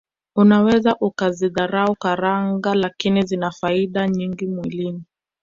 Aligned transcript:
Unaweza 0.35 0.95
ukazidharau 0.99 1.95
karanga 1.95 2.75
lakini 2.75 3.21
zina 3.21 3.51
faida 3.51 4.07
nyingi 4.07 4.47
mwilini 4.47 5.03